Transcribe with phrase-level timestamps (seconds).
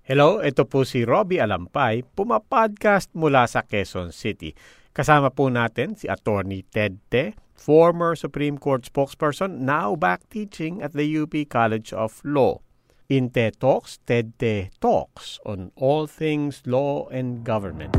[0.00, 4.56] Hello, ito po si Robbie Alampay, pumapodcast mula sa Quezon City.
[4.96, 10.96] Kasama po natin si Attorney Ted Te, former Supreme Court spokesperson, now back teaching at
[10.96, 12.64] the UP College of Law.
[13.12, 17.92] In Te Talks, Ted Te talks on all things law and government.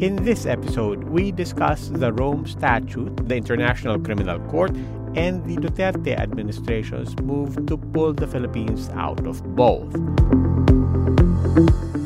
[0.00, 4.72] In this episode, we discuss the Rome Statute, the International Criminal Court,
[5.16, 9.94] and the Duterte administration's move to pull the Philippines out of both.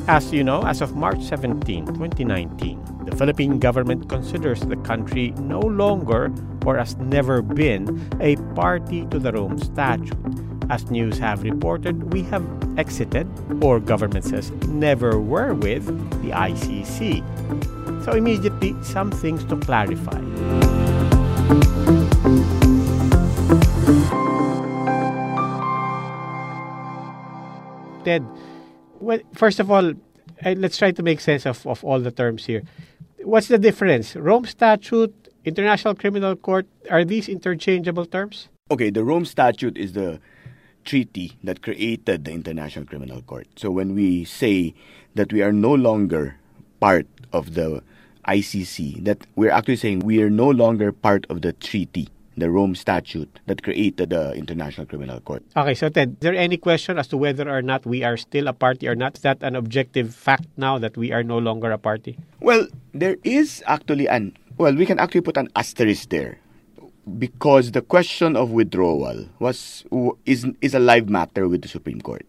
[0.09, 5.61] As you know, as of March 17, 2019, the Philippine government considers the country no
[5.61, 6.33] longer
[6.65, 10.17] or has never been a party to the Rome Statute.
[10.71, 12.45] As news have reported, we have
[12.79, 13.27] exited,
[13.63, 15.87] or government says never were with,
[16.23, 17.25] the ICC.
[18.05, 20.68] So immediately, some things to clarify.
[28.05, 28.25] Ted,
[29.01, 29.93] well, first of all,
[30.45, 32.63] let's try to make sense of, of all the terms here.
[33.23, 34.17] What's the difference?
[34.17, 38.49] Rome Statute, International Criminal Court, are these interchangeable terms?
[38.71, 40.21] Okay, the Rome Statute is the
[40.85, 43.47] treaty that created the International Criminal Court.
[43.57, 44.75] So when we say
[45.15, 46.37] that we are no longer
[46.81, 47.83] part of the
[48.27, 52.09] ICC, that we're actually saying we are no longer part of the treaty
[52.39, 55.43] the Rome Statute that created the International Criminal Court.
[55.57, 58.49] Okay, so Ted, is there any question as to whether or not we are still
[58.49, 59.17] a party or not?
[59.17, 62.19] Is that an objective fact now that we are no longer a party?
[62.41, 66.41] Well, there is actually an well, we can actually put an asterisk there
[67.19, 69.85] because the question of withdrawal was
[70.27, 72.27] is is a live matter with the Supreme Court.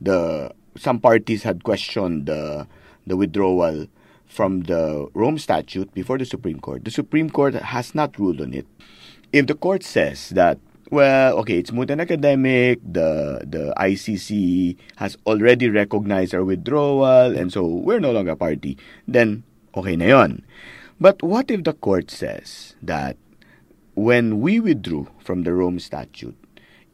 [0.00, 2.66] The some parties had questioned the
[3.06, 3.86] the withdrawal
[4.26, 6.84] from the Rome Statute before the Supreme Court.
[6.84, 8.66] The Supreme Court has not ruled on it
[9.34, 10.62] if the court says that
[10.94, 17.50] well, okay, it's moot and academic, the the ICC has already recognized our withdrawal and
[17.50, 18.78] so we're no longer a party,
[19.10, 19.42] then
[19.74, 20.46] okay na yon.
[21.02, 23.18] But what if the court says that
[23.98, 26.38] when we withdrew from the Rome Statute,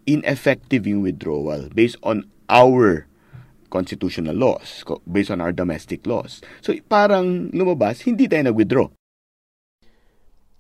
[0.09, 3.05] ineffective yung withdrawal based on our
[3.69, 6.41] constitutional laws, based on our domestic laws.
[6.65, 8.91] So parang lumabas, hindi tayo nag-withdraw.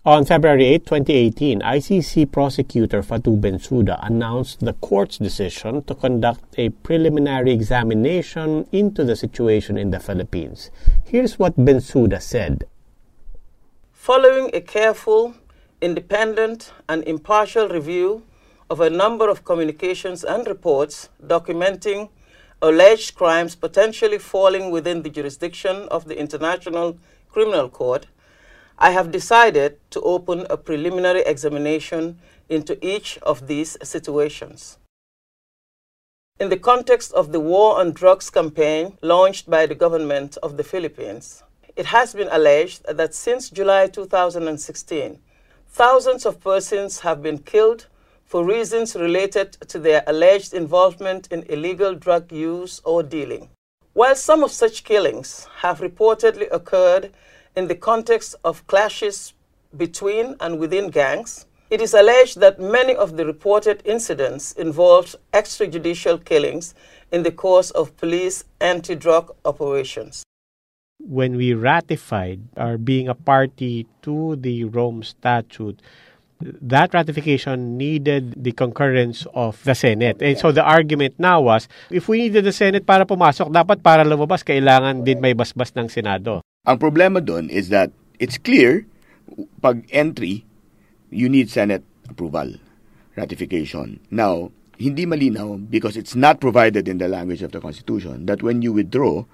[0.06, 6.70] On February 8, 2018, ICC prosecutor Fatou Bensouda announced the court's decision to conduct a
[6.70, 10.70] preliminary examination into the situation in the Philippines.
[11.04, 12.64] Here's what Bensouda said.
[13.92, 15.34] Following a careful,
[15.82, 18.22] independent, and impartial review
[18.70, 22.08] of a number of communications and reports documenting
[22.62, 26.96] alleged crimes potentially falling within the jurisdiction of the International
[27.28, 28.06] Criminal Court,
[28.82, 32.18] I have decided to open a preliminary examination
[32.48, 34.78] into each of these situations.
[36.38, 40.64] In the context of the war on drugs campaign launched by the government of the
[40.64, 41.42] Philippines,
[41.76, 45.18] it has been alleged that since July 2016,
[45.68, 47.86] thousands of persons have been killed
[48.24, 53.50] for reasons related to their alleged involvement in illegal drug use or dealing.
[53.92, 57.12] While some of such killings have reportedly occurred
[57.56, 59.34] in the context of clashes
[59.76, 66.18] between and within gangs, it is alleged that many of the reported incidents involved extrajudicial
[66.24, 66.74] killings
[67.12, 70.24] in the course of police anti drug operations.
[70.98, 75.80] When we ratified our being a party to the Rome Statute,
[76.42, 80.20] that ratification needed the concurrence of the Senate.
[80.20, 84.04] And so the argument now was, if we needed the Senate para pumasok, dapat para
[84.04, 86.42] lumabas, kailangan din may basbas ng Senado.
[86.68, 87.88] Ang problema doon is that
[88.20, 88.84] it's clear,
[89.64, 90.44] pag entry,
[91.08, 92.52] you need Senate approval,
[93.16, 93.96] ratification.
[94.12, 98.60] Now, hindi malinaw because it's not provided in the language of the Constitution that when
[98.60, 99.24] you withdraw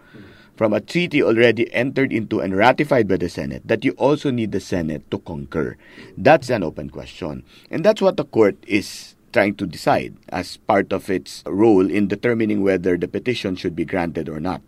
[0.55, 4.55] from a treaty already entered into and ratified by the Senate, that you also need
[4.55, 5.75] the Senate to concur.
[6.14, 7.43] That's an open question.
[7.75, 12.06] And that's what the court is trying to decide as part of its role in
[12.06, 14.62] determining whether the petition should be granted or not.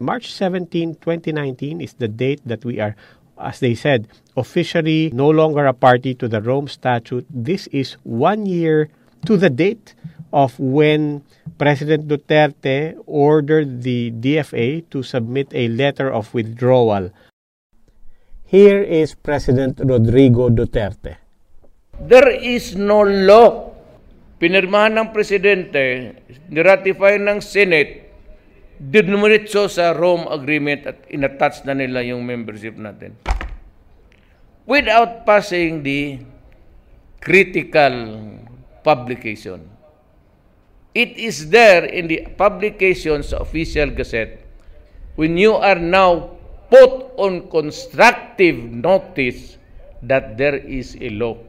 [0.00, 2.96] March 17, 2019 is the date that we are
[3.38, 7.26] as they said, officially no longer a party to the Rome Statute.
[7.28, 8.90] This is one year
[9.26, 9.94] to the date
[10.32, 11.22] of when
[11.58, 17.10] President Duterte ordered the DFA to submit a letter of withdrawal.
[18.44, 21.16] Here is President Rodrigo Duterte.
[22.00, 23.70] There is no law.
[24.34, 26.18] Pinirmahan ng Presidente,
[26.50, 28.03] niratify ng Senate,
[28.78, 33.14] dinumiritso sa Rome Agreement at inattach na nila yung membership natin.
[34.64, 36.24] Without passing the
[37.24, 38.36] critical
[38.84, 39.64] publication.
[40.94, 44.44] It is there in the publications official gazette
[45.16, 46.36] when you are now
[46.68, 49.56] put on constructive notice
[50.04, 51.40] that there is a law.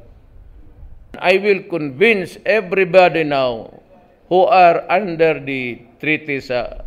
[1.20, 3.84] I will convince everybody now
[4.32, 6.85] who are under the treaties, uh,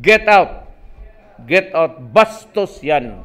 [0.00, 0.68] get out.
[1.46, 2.12] Get out.
[2.12, 3.24] Bastos yan.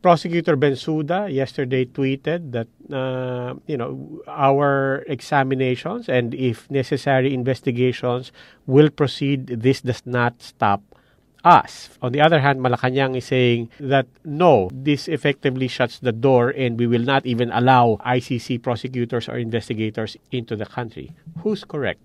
[0.00, 8.30] Prosecutor Bensuda yesterday tweeted that uh, you know our examinations and if necessary investigations
[8.66, 9.48] will proceed.
[9.48, 10.82] This does not stop
[11.44, 11.90] us.
[12.02, 16.78] On the other hand, Malacanang is saying that no, this effectively shuts the door and
[16.78, 21.10] we will not even allow ICC prosecutors or investigators into the country.
[21.42, 22.00] Who's correct?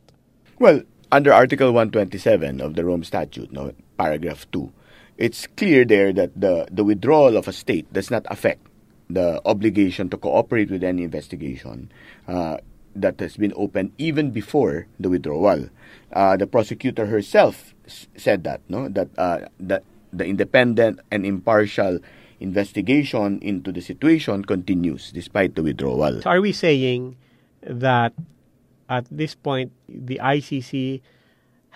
[0.59, 4.71] Well, under Article 127 of the Rome Statute, no, paragraph 2,
[5.17, 8.65] it's clear there that the, the withdrawal of a state does not affect
[9.09, 11.91] the obligation to cooperate with any investigation
[12.27, 12.57] uh,
[12.95, 15.69] that has been opened even before the withdrawal.
[16.11, 21.99] Uh, the prosecutor herself s- said that, no, that uh, that the independent and impartial
[22.39, 26.21] investigation into the situation continues despite the withdrawal.
[26.21, 27.15] So are we saying
[27.61, 28.13] that
[28.93, 31.01] at this point the ICC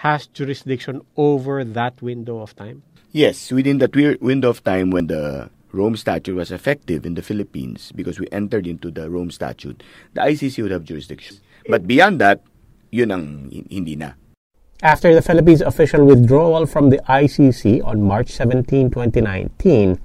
[0.05, 2.85] has jurisdiction over that window of time?
[3.11, 7.91] Yes, within that window of time when the Rome Statute was effective in the Philippines,
[7.95, 9.81] because we entered into the Rome Statute,
[10.13, 11.37] the ICC would have jurisdiction.
[11.67, 12.41] But beyond that,
[12.91, 14.13] yun ang hin- hindi na.
[14.85, 19.97] After the Philippines' official withdrawal from the ICC on March 17, 2019,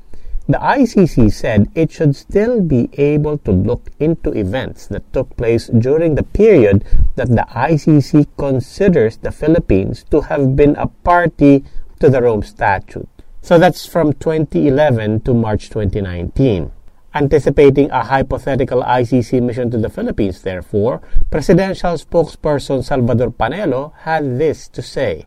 [0.53, 5.69] the ICC said it should still be able to look into events that took place
[5.69, 6.85] during the period
[7.17, 11.65] that the ICC considers the Philippines to have been a party
[12.01, 13.09] to the Rome Statute.
[13.41, 16.71] So that's from 2011 to March 2019.
[17.15, 21.01] Anticipating a hypothetical ICC mission to the Philippines, therefore,
[21.31, 25.27] presidential spokesperson Salvador Panelo had this to say.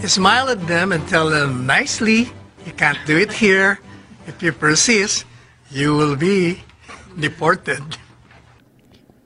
[0.00, 2.32] You smile at them and tell them nicely,
[2.64, 3.78] you can't do it here.
[4.26, 5.24] If you persist,
[5.70, 6.62] you will be
[7.18, 7.82] deported.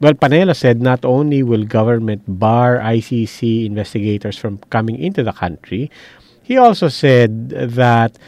[0.00, 5.90] Well, Panelo said not only will government bar ICC investigators from coming into the country,
[6.42, 8.18] he also said that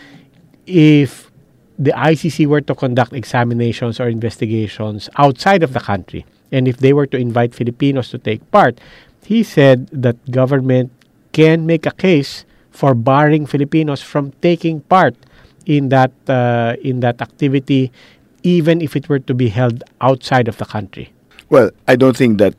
[0.66, 1.30] if
[1.78, 6.92] the ICC were to conduct examinations or investigations outside of the country, and if they
[6.92, 8.80] were to invite Filipinos to take part,
[9.24, 10.90] he said that government
[11.32, 15.14] can make a case for barring Filipinos from taking part
[15.70, 17.92] in that uh, in that activity,
[18.42, 21.12] even if it were to be held outside of the country.
[21.48, 22.54] Well, I don't think that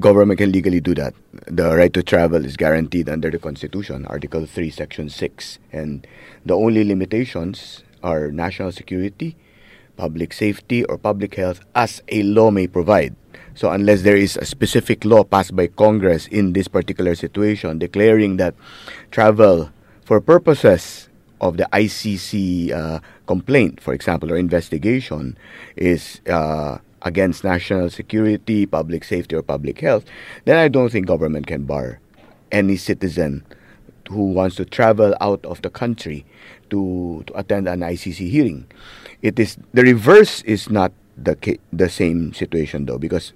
[0.00, 1.14] government can legally do that.
[1.46, 5.58] The right to travel is guaranteed under the Constitution, Article 3, Section 6.
[5.72, 6.06] And
[6.44, 9.36] the only limitations are national security,
[9.96, 13.14] public safety, or public health as a law may provide.
[13.54, 18.38] So, unless there is a specific law passed by Congress in this particular situation declaring
[18.38, 18.54] that
[19.10, 19.70] travel
[20.02, 21.09] for purposes
[21.40, 25.36] of the ICC uh, complaint, for example, or investigation,
[25.76, 30.04] is uh, against national security, public safety, or public health,
[30.44, 31.98] then I don't think government can bar
[32.52, 33.44] any citizen
[34.10, 36.26] who wants to travel out of the country
[36.68, 38.66] to, to attend an ICC hearing.
[39.22, 43.32] It is the reverse is not the ca- the same situation though because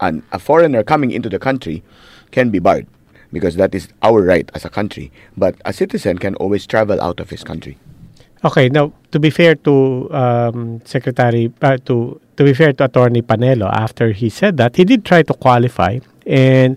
[0.00, 1.82] an, a foreigner coming into the country
[2.30, 2.86] can be barred
[3.32, 5.10] because that is our right as a country.
[5.36, 7.78] But a citizen can always travel out of his country.
[8.44, 13.22] Okay, now to be fair to um, Secretary uh, to to be fair to Attorney
[13.22, 16.76] Panelo, after he said that he did try to qualify, and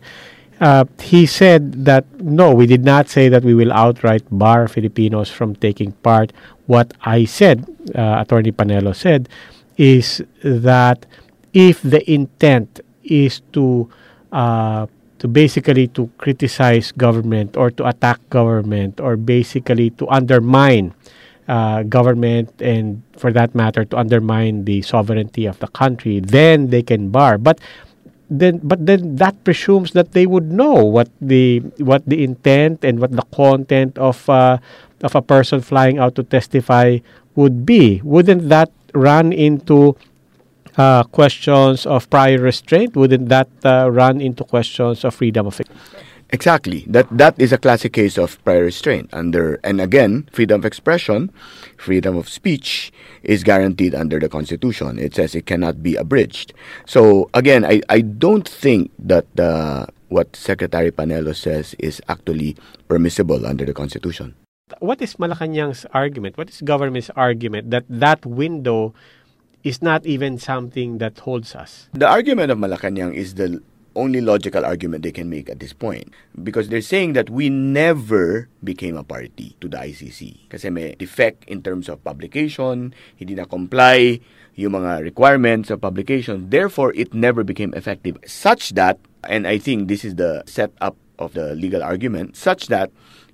[0.60, 5.30] uh, he said that no, we did not say that we will outright bar Filipinos
[5.30, 6.34] from taking part.
[6.66, 9.30] What I said, uh, Attorney Panelo said,
[9.78, 11.06] is that
[11.54, 13.90] if the intent is to
[14.32, 14.88] uh,
[15.22, 20.94] to basically to criticize government or to attack government or basically to undermine
[21.48, 26.82] uh, government and for that matter to undermine the sovereignty of the country then they
[26.82, 27.62] can bar but
[28.32, 32.98] then but then that presumes that they would know what the what the intent and
[32.98, 34.58] what the content of uh,
[35.04, 36.98] of a person flying out to testify
[37.36, 38.00] would be.
[38.04, 40.00] Wouldn't that run into
[40.82, 42.96] uh, questions of prior restraint?
[42.96, 45.62] Wouldn't that uh, run into questions of freedom of
[46.32, 46.88] Exactly.
[46.88, 51.30] That that is a classic case of prior restraint under and again, freedom of expression,
[51.76, 54.98] freedom of speech is guaranteed under the constitution.
[54.98, 56.56] It says it cannot be abridged.
[56.88, 62.56] So again, I, I don't think that the what Secretary Panelo says is actually
[62.88, 64.36] permissible under the constitution.
[64.80, 66.40] What is Malacanang's argument?
[66.40, 68.96] What is government's argument that that window
[69.64, 71.90] is not even something that holds us?
[71.94, 73.62] The argument of Malacanang is the
[73.96, 76.14] only logical argument they can make at this point
[76.44, 81.44] because they're saying that we never became a party to the ICC kasi may defect
[81.46, 84.20] in terms of publication, hindi na comply
[84.56, 86.50] yung mga requirements of publication.
[86.50, 91.34] Therefore, it never became effective such that, and I think this is the setup of
[91.34, 92.92] the legal argument, such that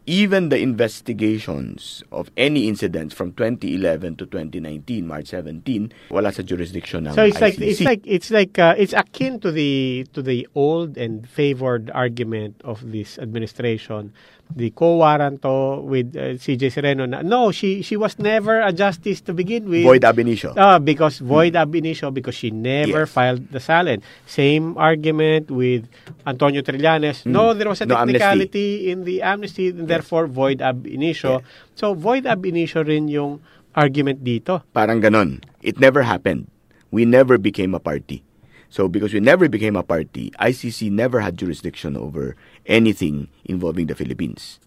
[0.07, 7.05] even the investigations of any incidents from 2011 to 2019, March 17, wala sa jurisdiction
[7.07, 7.43] ng So it's ICC.
[7.43, 11.91] like it's like it's like uh, it's akin to the to the old and favored
[11.91, 14.15] argument of this administration
[14.55, 19.33] the co-warranto with uh, CJ Sereno na no she she was never a justice to
[19.33, 20.53] begin with void ab initio.
[20.57, 23.11] Ah, because void ab initio because she never Yes.
[23.11, 24.01] filed the salin.
[24.25, 25.87] Same argument with
[26.25, 27.25] Antonio Trillanes.
[27.25, 28.19] No, there was a No amnesty.
[28.19, 31.41] technicality in the amnesty, and therefore void ab initio.
[31.75, 33.39] So void ab initio rin yung
[33.77, 34.63] argument dito.
[34.73, 35.39] Parang ganon.
[35.61, 36.47] It never happened.
[36.89, 38.23] We never became a party.
[38.69, 43.95] So because we never became a party, ICC never had jurisdiction over anything involving the
[43.95, 44.59] Philippines.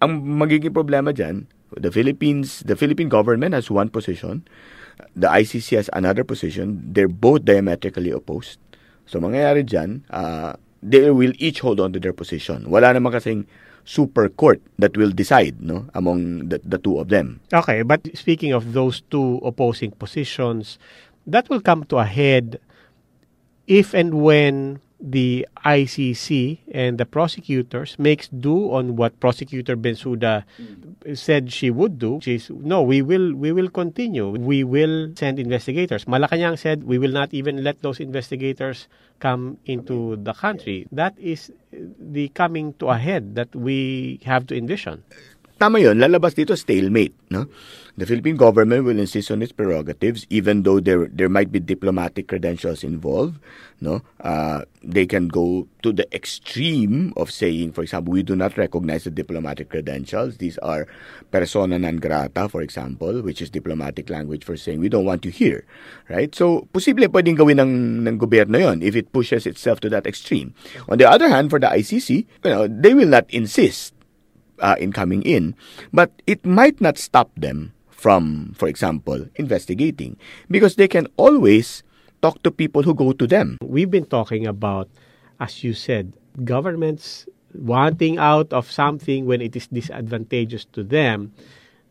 [0.00, 4.42] Ang magiging problema dyan, the Philippines, the Philippine government has one position,
[5.14, 6.80] the ICC has another position.
[6.92, 8.58] They're both diametrically opposed.
[9.06, 12.66] So mangyayari dyan, uh, they will each hold on to their position.
[12.66, 13.46] Wala naman kasing
[13.84, 17.40] super court that will decide no among the, the two of them.
[17.52, 20.78] Okay, but speaking of those two opposing positions,
[21.26, 22.58] that will come to a head
[23.66, 30.44] if and when the ICC and the prosecutors makes do on what prosecutor Bensouda
[31.14, 32.20] said she would do.
[32.22, 34.30] She's no, we will we will continue.
[34.30, 36.04] We will send investigators.
[36.04, 38.86] Malacanang said we will not even let those investigators
[39.18, 40.86] come into the country.
[40.92, 45.02] That is the coming to a head that we have to envision.
[45.58, 47.46] Tama yun, lalabas dito stalemate, no?
[47.92, 52.24] The Philippine government will insist on its prerogatives even though there there might be diplomatic
[52.24, 53.36] credentials involved,
[53.84, 54.00] no?
[54.16, 59.04] Uh, they can go to the extreme of saying, for example, we do not recognize
[59.04, 60.40] the diplomatic credentials.
[60.40, 60.88] These are
[61.28, 65.30] persona non grata, for example, which is diplomatic language for saying we don't want you
[65.30, 65.68] here,
[66.08, 66.32] right?
[66.32, 70.56] So, posible pwedeng gawin ng, ng gobyerno yon if it pushes itself to that extreme.
[70.88, 73.92] On the other hand, for the ICC, you know, they will not insist
[74.62, 75.54] uh, in coming in,
[75.92, 80.16] but it might not stop them from, for example, investigating
[80.50, 81.82] because they can always
[82.22, 83.58] talk to people who go to them.
[83.62, 84.88] We've been talking about,
[85.38, 86.14] as you said,
[86.44, 91.32] governments wanting out of something when it is disadvantageous to them,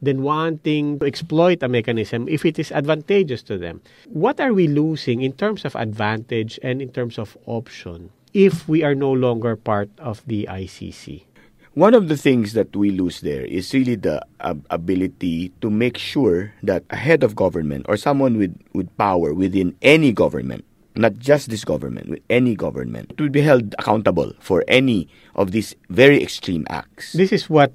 [0.01, 3.81] then wanting to exploit a mechanism if it is advantageous to them.
[4.09, 8.81] What are we losing in terms of advantage and in terms of option if we
[8.81, 11.30] are no longer part of the ICC?
[11.73, 15.97] One of the things that we lose there is really the uh, ability to make
[15.97, 21.15] sure that a head of government or someone with, with power within any government, not
[21.17, 26.21] just this government, with any government, to be held accountable for any of these very
[26.21, 27.13] extreme acts.
[27.13, 27.71] This is what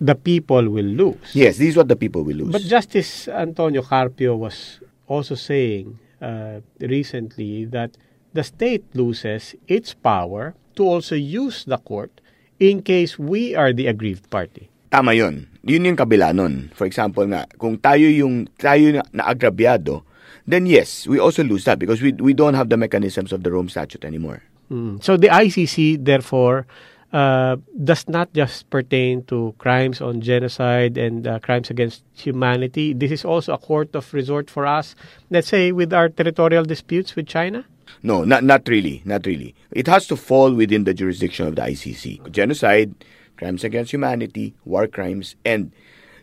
[0.00, 1.34] the people will lose.
[1.34, 2.52] yes, this is what the people will lose.
[2.52, 7.98] But Justice Antonio Carpio was also saying uh, recently that
[8.32, 12.22] the state loses its power to also use the court
[12.60, 14.70] in case we are the aggrieved party.
[14.90, 15.46] Tama yun.
[15.64, 16.70] Yun yung kabila nun.
[16.74, 20.06] For example nga, kung tayo yung tayo na, na agrabyado,
[20.46, 23.50] then yes, we also lose that because we we don't have the mechanisms of the
[23.50, 24.44] Rome Statute anymore.
[24.70, 25.02] Mm.
[25.02, 26.66] So the ICC, therefore,
[27.12, 32.92] uh, does not just pertain to crimes on genocide and uh, crimes against humanity.
[32.92, 34.94] This is also a court of resort for us,
[35.30, 37.64] let's say, with our territorial disputes with China.
[38.02, 39.54] No, not not really, not really.
[39.70, 42.30] It has to fall within the jurisdiction of the ICC.
[42.32, 42.94] Genocide,
[43.36, 45.72] crimes against humanity, war crimes, and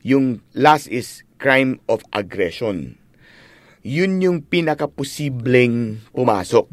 [0.01, 2.97] yung last is crime of aggression.
[3.81, 6.69] Yun yung pinaka-posibleng pumasok.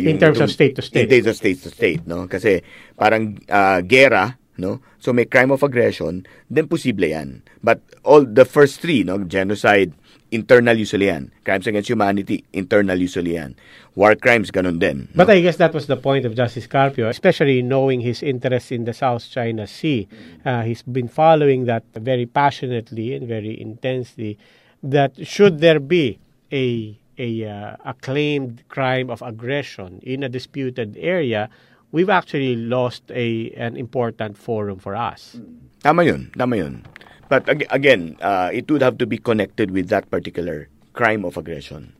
[0.00, 1.04] In yung terms of itong- state to state.
[1.04, 2.24] In terms of state to state, no?
[2.26, 2.64] Kasi
[2.96, 4.80] parang ah, gera, no?
[4.98, 7.44] So may crime of aggression, then posible yan.
[7.62, 9.20] But all the first three, no?
[9.28, 9.92] Genocide,
[10.32, 11.30] internal usually yan.
[11.44, 13.54] Crimes against humanity, internal usually yan.
[13.94, 15.12] War crimes, ganun din.
[15.14, 18.88] But I guess that was the point of Justice Carpio, especially knowing his interest in
[18.88, 20.08] the South China Sea.
[20.44, 24.40] Uh, he's been following that very passionately and very intensely.
[24.82, 26.18] that should there be
[26.52, 31.48] a a uh, acclaimed crime of aggression in a disputed area,
[31.92, 35.38] we've actually lost a an important forum for us.
[35.82, 36.82] Tama yun, tama yun.
[37.28, 41.36] But ag- again, uh, it would have to be connected with that particular crime of
[41.36, 41.94] aggression.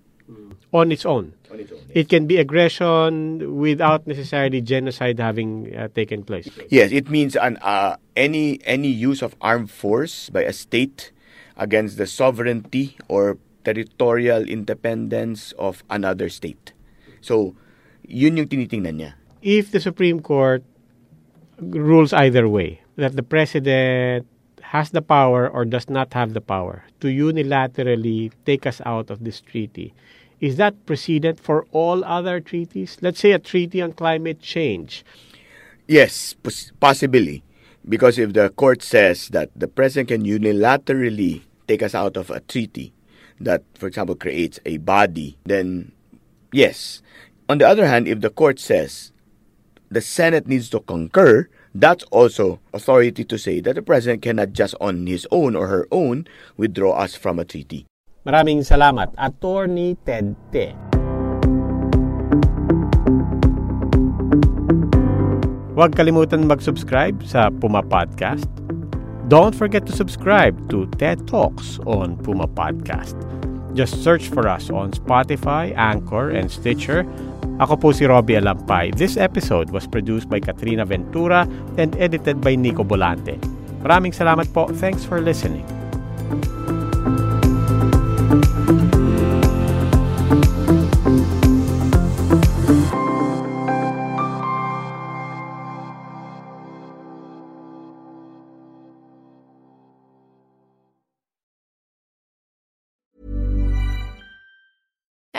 [0.72, 1.34] on its own.
[1.52, 6.48] on its own, It can be aggression without necessarily genocide having uh, taken place.
[6.72, 11.12] Yes, it means an uh, any any use of armed force by a state
[11.60, 16.72] against the sovereignty or territorial independence of another state.
[17.20, 17.54] So,
[18.08, 19.12] yun yung tinitingnan niya.
[19.44, 20.64] If the Supreme Court
[21.60, 24.26] rules either way, that the president
[24.72, 29.22] has the power or does not have the power to unilaterally take us out of
[29.22, 29.92] this treaty,
[30.40, 32.96] is that precedent for all other treaties?
[33.02, 35.04] Let's say a treaty on climate change.
[35.86, 36.34] Yes,
[36.80, 37.44] possibly.
[37.86, 42.40] Because if the court says that the president can unilaterally take us out of a
[42.40, 42.94] treaty
[43.40, 45.92] that, for example, creates a body, then
[46.50, 47.02] yes.
[47.46, 49.12] On the other hand, if the court says
[49.90, 54.74] the Senate needs to concur, that's also authority to say that the president cannot just
[54.80, 57.86] on his own or her own withdraw us from a treaty.
[58.22, 60.76] Maraming salamat, Attorney Ted Te.
[65.72, 68.46] Huwag kalimutan mag-subscribe sa Puma Podcast.
[69.32, 73.16] Don't forget to subscribe to TED Talks on Puma Podcast.
[73.72, 77.08] Just search for us on Spotify, Anchor, and Stitcher.
[77.60, 78.92] Ako po si Robbie Alampay.
[78.92, 81.48] This episode was produced by Katrina Ventura
[81.78, 83.40] and edited by Nico Bolante.
[83.80, 84.68] Maraming salamat po.
[84.68, 85.64] Thanks for listening.